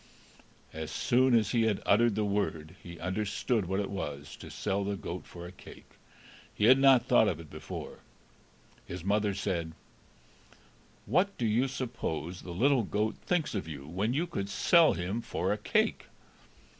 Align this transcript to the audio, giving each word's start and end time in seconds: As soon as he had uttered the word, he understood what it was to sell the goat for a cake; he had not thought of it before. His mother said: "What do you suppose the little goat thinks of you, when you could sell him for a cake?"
As 0.73 0.89
soon 0.89 1.35
as 1.37 1.51
he 1.51 1.61
had 1.65 1.79
uttered 1.85 2.15
the 2.15 2.25
word, 2.25 2.75
he 2.81 2.99
understood 2.99 3.65
what 3.67 3.79
it 3.79 3.91
was 3.91 4.35
to 4.37 4.49
sell 4.49 4.83
the 4.83 4.95
goat 4.95 5.27
for 5.27 5.45
a 5.45 5.51
cake; 5.51 5.91
he 6.55 6.65
had 6.65 6.79
not 6.79 7.05
thought 7.05 7.27
of 7.27 7.39
it 7.39 7.51
before. 7.51 7.99
His 8.87 9.03
mother 9.03 9.35
said: 9.35 9.73
"What 11.05 11.37
do 11.37 11.45
you 11.45 11.67
suppose 11.67 12.41
the 12.41 12.49
little 12.51 12.81
goat 12.81 13.15
thinks 13.27 13.53
of 13.53 13.67
you, 13.67 13.85
when 13.87 14.15
you 14.15 14.25
could 14.25 14.49
sell 14.49 14.93
him 14.93 15.21
for 15.21 15.53
a 15.53 15.57
cake?" 15.59 16.05